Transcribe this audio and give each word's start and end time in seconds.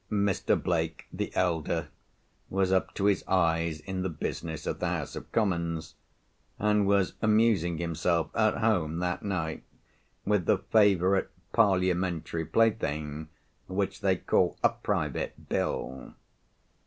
Mr. 0.11 0.59
Blake, 0.59 1.05
the 1.13 1.31
elder, 1.35 1.89
was 2.49 2.71
up 2.71 2.91
to 2.95 3.05
his 3.05 3.23
eyes 3.27 3.81
in 3.81 4.01
the 4.01 4.09
business 4.09 4.65
of 4.65 4.79
the 4.79 4.87
House 4.87 5.15
of 5.15 5.31
Commons, 5.31 5.93
and 6.57 6.87
was 6.87 7.13
amusing 7.21 7.77
himself 7.77 8.31
at 8.33 8.57
home 8.57 8.97
that 8.97 9.21
night 9.21 9.61
with 10.25 10.47
the 10.47 10.57
favourite 10.57 11.27
parliamentary 11.53 12.43
plaything 12.43 13.27
which 13.67 14.01
they 14.01 14.15
call 14.15 14.57
"a 14.63 14.69
private 14.69 15.47
bill." 15.49 16.15